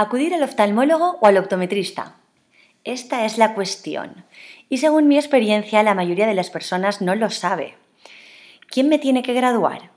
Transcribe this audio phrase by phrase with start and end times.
[0.00, 2.14] ¿Acudir al oftalmólogo o al optometrista?
[2.84, 4.24] Esta es la cuestión.
[4.68, 7.74] Y según mi experiencia, la mayoría de las personas no lo sabe.
[8.68, 9.90] ¿Quién me tiene que graduar?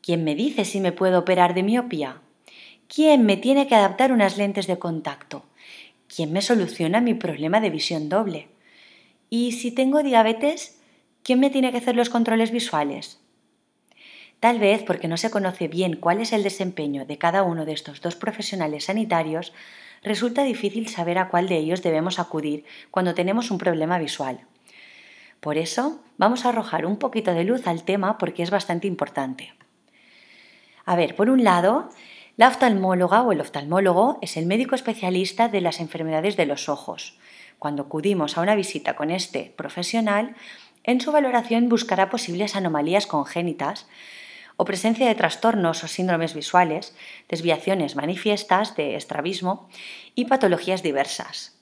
[0.00, 2.22] ¿Quién me dice si me puedo operar de miopía?
[2.88, 5.44] ¿Quién me tiene que adaptar unas lentes de contacto?
[6.08, 8.48] ¿Quién me soluciona mi problema de visión doble?
[9.28, 10.80] ¿Y si tengo diabetes,
[11.22, 13.20] quién me tiene que hacer los controles visuales?
[14.40, 17.72] Tal vez porque no se conoce bien cuál es el desempeño de cada uno de
[17.72, 19.52] estos dos profesionales sanitarios,
[20.02, 24.40] resulta difícil saber a cuál de ellos debemos acudir cuando tenemos un problema visual.
[25.40, 29.54] Por eso, vamos a arrojar un poquito de luz al tema porque es bastante importante.
[30.84, 31.90] A ver, por un lado,
[32.36, 37.18] la oftalmóloga o el oftalmólogo es el médico especialista de las enfermedades de los ojos.
[37.58, 40.36] Cuando acudimos a una visita con este profesional,
[40.84, 43.88] en su valoración buscará posibles anomalías congénitas,
[44.56, 46.96] o presencia de trastornos o síndromes visuales,
[47.28, 49.68] desviaciones manifiestas de estrabismo
[50.14, 51.56] y patologías diversas.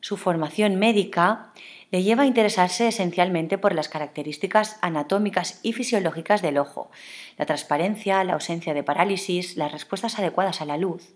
[0.00, 1.52] Su formación médica
[1.90, 6.90] le lleva a interesarse esencialmente por las características anatómicas y fisiológicas del ojo,
[7.36, 11.14] la transparencia, la ausencia de parálisis, las respuestas adecuadas a la luz.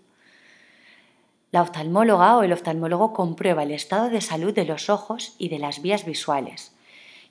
[1.51, 5.59] La oftalmóloga o el oftalmólogo comprueba el estado de salud de los ojos y de
[5.59, 6.75] las vías visuales.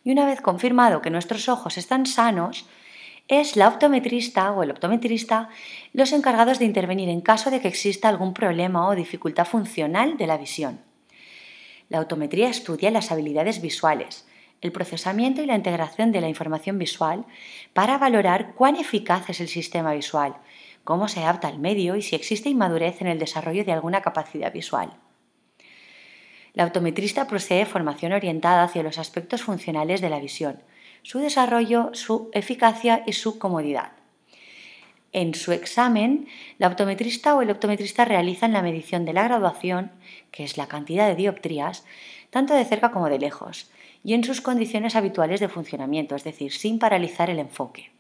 [0.03, 2.67] Y una vez confirmado que nuestros ojos están sanos,
[3.29, 5.49] es la optometrista o el optometrista
[5.93, 10.27] los encargados de intervenir en caso de que exista algún problema o dificultad funcional de
[10.27, 10.81] la visión.
[11.89, 14.27] La optometría estudia las habilidades visuales,
[14.61, 17.25] el procesamiento y la integración de la información visual
[17.73, 20.37] para valorar cuán eficaz es el sistema visual,
[20.85, 24.53] cómo se adapta al medio y si existe inmadurez en el desarrollo de alguna capacidad
[24.53, 24.93] visual.
[26.53, 30.63] La optometrista posee formación orientada hacia los aspectos funcionales de la visión,
[31.05, 33.93] su desarrollo, su eficacia y su comodidad.
[35.13, 36.27] En su examen,
[36.59, 39.93] la optometrista o el optometrista realizan la medición de la graduación,
[40.33, 41.85] que es la cantidad de dioptrías,
[42.31, 43.71] tanto de cerca como de lejos,
[44.03, 47.93] y en sus condiciones habituales de funcionamiento, es decir, sin paralizar el enfoque.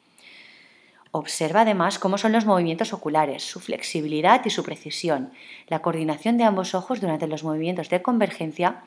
[1.13, 5.31] Observa además cómo son los movimientos oculares, su flexibilidad y su precisión,
[5.69, 8.83] la coordinación de ambos ojos durante los movimientos de convergencia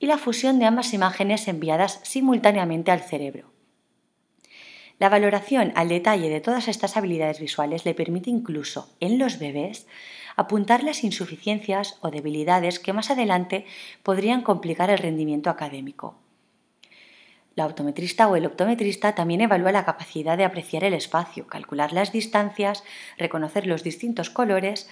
[0.00, 3.52] y la fusión de ambas imágenes enviadas simultáneamente al cerebro.
[4.98, 9.86] La valoración al detalle de todas estas habilidades visuales le permite incluso en los bebés
[10.36, 13.66] apuntar las insuficiencias o debilidades que más adelante
[14.02, 16.16] podrían complicar el rendimiento académico.
[17.54, 22.12] La optometrista o el optometrista también evalúa la capacidad de apreciar el espacio, calcular las
[22.12, 22.84] distancias,
[23.18, 24.88] reconocer los distintos colores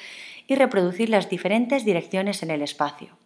[0.47, 3.17] y reproducir las diferentes direcciones en el espacio.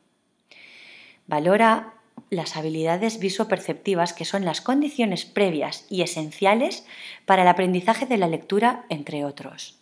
[1.26, 1.94] Valora
[2.30, 6.86] las habilidades visoperceptivas que son las condiciones previas y esenciales
[7.26, 9.78] para el aprendizaje de la lectura, entre otros.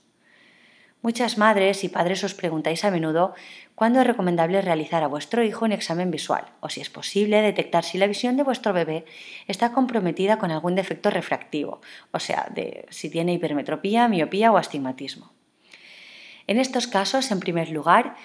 [1.03, 3.35] Muchas madres y padres os preguntáis a menudo
[3.75, 7.85] cuándo es recomendable realizar a vuestro hijo un examen visual o si es posible detectar
[7.85, 9.07] si la visión de vuestro bebé
[9.47, 11.81] está comprometida con algún defecto refractivo,
[12.13, 15.33] o sea, de si tiene hipermetropía, miopía o astigmatismo.
[16.47, 18.17] En estos casos, en primer lugar,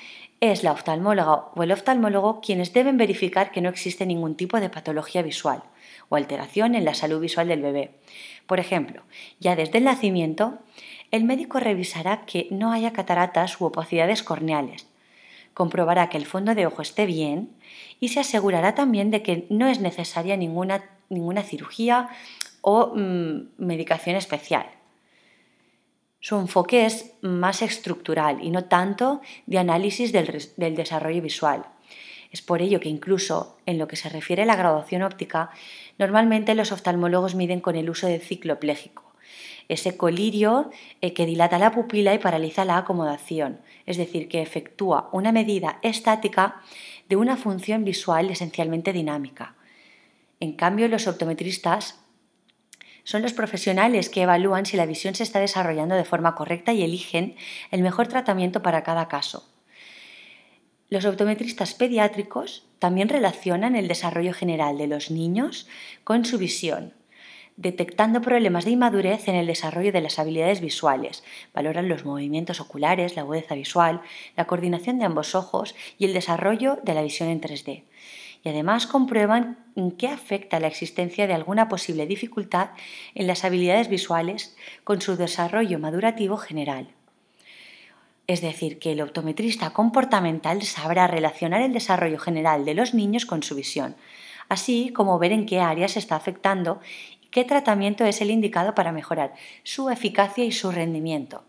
[0.42, 4.70] es la oftalmóloga o el oftalmólogo quienes deben verificar que no existe ningún tipo de
[4.70, 5.64] patología visual
[6.10, 7.92] o alteración en la salud visual del bebé.
[8.46, 9.04] Por ejemplo,
[9.40, 10.60] ya desde el nacimiento,
[11.12, 14.88] el médico revisará que no haya cataratas u opacidades corneales,
[15.54, 17.50] comprobará que el fondo de ojo esté bien
[18.00, 22.10] y se asegurará también de que no es necesaria ninguna, ninguna cirugía
[22.62, 24.68] o mm, medicación especial.
[26.26, 31.68] Su enfoque es más estructural y no tanto de análisis del, desarrollo visual.
[32.32, 35.52] Es por ello que incluso en lo que se refiere a la graduación óptica,
[36.00, 39.04] normalmente los oftalmólogos miden con el uso del ciclo pléjico,
[39.70, 40.72] ese colirio
[41.02, 45.78] eh, que dilata la pupila y paraliza la acomodación, es decir, que efectúa una medida
[45.84, 46.60] estática
[47.08, 49.54] de una función visual esencialmente dinámica.
[50.40, 52.04] En cambio, los optometristas
[53.06, 56.84] son los profesionales que evalúan si la visión se está desarrollando de forma correcta y
[56.84, 57.36] eligen
[57.72, 59.48] el mejor tratamiento para cada caso.
[60.90, 65.68] Los optometristas pediátricos también relacionan el desarrollo general de los niños
[66.04, 66.94] con su visión,
[67.58, 71.24] detectando problemas de inmadurez en el desarrollo de las habilidades visuales.
[71.54, 74.02] Valoran los movimientos oculares, la agudeza visual,
[74.36, 77.84] la coordinación de ambos ojos y el desarrollo de la visión en 3D
[78.46, 82.70] y además comprueban en qué afecta la existencia de alguna posible dificultad
[83.16, 86.90] en las habilidades visuales con su desarrollo madurativo general.
[88.28, 93.42] Es decir, que el optometrista comportamental sabrá relacionar el desarrollo general de los niños con
[93.42, 93.96] su visión,
[94.48, 96.80] así como ver en qué áreas está afectando
[97.24, 99.34] y qué tratamiento es el indicado para mejorar
[99.64, 101.46] su eficacia y su rendimiento.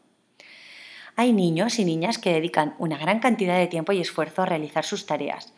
[1.15, 4.85] Hay niños y niñas que dedican una gran cantidad de tiempo y esfuerzo a realizar
[4.85, 5.53] sus tareas.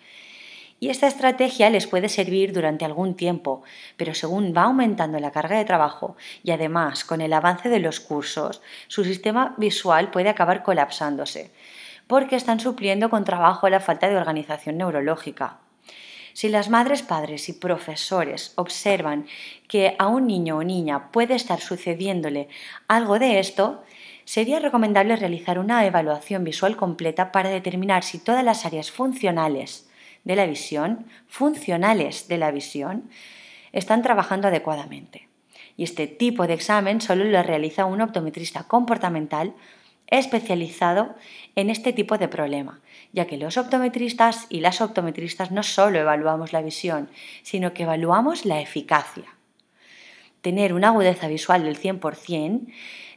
[0.81, 3.63] Y esta estrategia les puede servir durante algún tiempo,
[3.97, 7.99] pero según va aumentando la carga de trabajo y además con el avance de los
[7.99, 11.51] cursos, su sistema visual puede acabar colapsándose,
[12.07, 15.59] porque están supliendo con trabajo la falta de organización neurológica.
[16.33, 19.27] Si las madres, padres y profesores observan
[19.67, 22.49] que a un niño o niña puede estar sucediéndole
[22.87, 23.83] algo de esto,
[24.25, 29.88] sería recomendable realizar una evaluación visual completa para determinar si todas las áreas funcionales
[30.29, 33.09] de la visión, funcionales de la visión,
[33.73, 35.27] están trabajando adecuadamente.
[35.79, 39.55] Y este tipo de examen solo lo realiza un optometrista comportamental
[40.07, 41.15] especializado
[41.57, 42.81] en este tipo de problema,
[43.13, 47.09] ya que los optometristas y las optometristas no solo evaluamos la visión,
[47.43, 49.25] sino que evaluamos la eficacia.
[50.43, 52.67] Tener una agudeza visual del 100%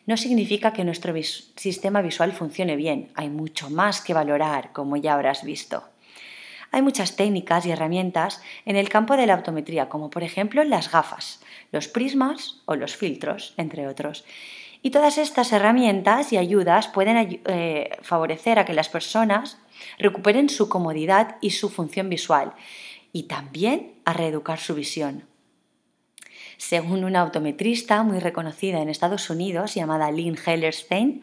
[0.05, 5.13] no significa que nuestro sistema visual funcione bien, hay mucho más que valorar, como ya
[5.13, 5.83] habrás visto.
[6.71, 10.89] Hay muchas técnicas y herramientas en el campo de la optometría, como por ejemplo las
[10.89, 11.41] gafas,
[11.71, 14.23] los prismas o los filtros, entre otros.
[14.81, 19.59] Y todas estas herramientas y ayudas pueden eh, favorecer a que las personas
[20.00, 22.53] recuperen su comodidad y su función visual
[23.13, 25.25] y también a reeducar su visión.
[26.57, 31.21] Según una optometrista muy reconocida en Estados Unidos llamada Lynn Hellerstein,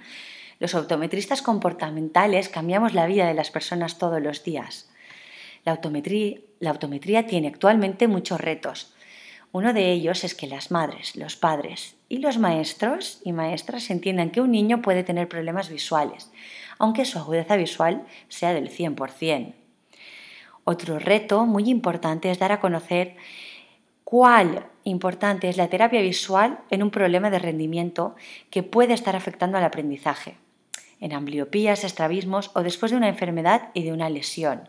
[0.59, 4.91] los optometristas comportamentales cambiamos la vida de las personas todos los días.
[6.61, 8.94] La optometría tiene actualmente muchos retos,
[9.50, 14.31] uno de ellos es que las madres, los padres y los maestros y maestras entiendan
[14.31, 16.31] que un niño puede tener problemas visuales,
[16.79, 19.55] aunque su agudeza visual sea del 100%.
[20.65, 23.17] Otro reto muy importante es dar a conocer
[24.05, 28.17] cuál importante es la terapia visual en un problema de rendimiento
[28.50, 30.37] que puede estar afectando al aprendizaje,
[31.00, 34.69] en ambliopías, estrabismos o después de una enfermedad y de una lesión.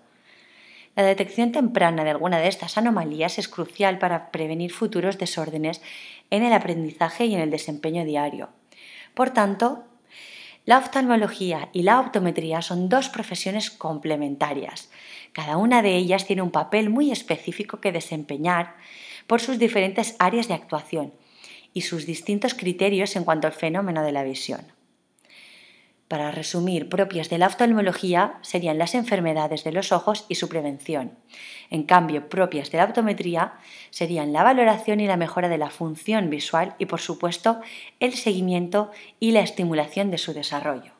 [0.95, 5.81] La detección temprana de alguna de estas anomalías es crucial para prevenir futuros desórdenes
[6.29, 8.49] en el aprendizaje y en el desempeño diario.
[9.13, 9.85] Por tanto,
[10.65, 14.91] la oftalmología y la optometría son dos profesiones complementarias.
[15.33, 18.75] Cada una de ellas tiene un papel muy específico que desempeñar
[19.25, 21.13] por sus diferentes áreas de actuación
[21.73, 24.61] y sus distintos criterios en cuanto al fenómeno de la visión.
[26.09, 31.11] Para resumir, propias de la oftalmología serían las enfermedades de los ojos y su prevención.
[31.69, 33.53] En cambio, propias de la optometría
[33.91, 37.61] serían la valoración y la mejora de la función visual y, por supuesto,
[37.99, 38.89] el seguimiento
[39.19, 40.93] y la estimulación de su desarrollo.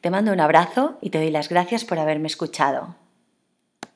[0.00, 3.01] Te mando un abrazo y te doy las gracias por haberme escuchado.